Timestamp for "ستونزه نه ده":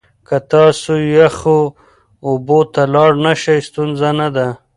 3.67-4.47